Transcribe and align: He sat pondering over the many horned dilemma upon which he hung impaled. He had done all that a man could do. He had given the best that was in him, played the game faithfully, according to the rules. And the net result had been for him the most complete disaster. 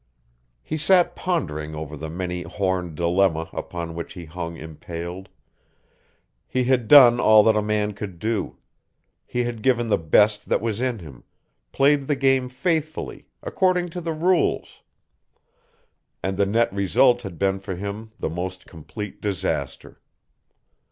He 0.63 0.77
sat 0.77 1.15
pondering 1.15 1.75
over 1.75 1.95
the 1.95 2.09
many 2.09 2.41
horned 2.41 2.95
dilemma 2.95 3.51
upon 3.53 3.93
which 3.93 4.13
he 4.13 4.25
hung 4.25 4.57
impaled. 4.57 5.29
He 6.47 6.63
had 6.63 6.87
done 6.87 7.19
all 7.19 7.43
that 7.43 7.55
a 7.55 7.61
man 7.61 7.93
could 7.93 8.17
do. 8.17 8.57
He 9.27 9.43
had 9.43 9.61
given 9.61 9.89
the 9.89 9.99
best 9.99 10.49
that 10.49 10.59
was 10.59 10.81
in 10.81 10.97
him, 10.97 11.23
played 11.71 12.07
the 12.07 12.15
game 12.15 12.49
faithfully, 12.49 13.27
according 13.43 13.89
to 13.89 14.01
the 14.01 14.13
rules. 14.13 14.81
And 16.23 16.35
the 16.35 16.47
net 16.47 16.73
result 16.73 17.21
had 17.21 17.37
been 17.37 17.59
for 17.59 17.75
him 17.75 18.09
the 18.19 18.27
most 18.31 18.65
complete 18.65 19.21
disaster. 19.21 20.01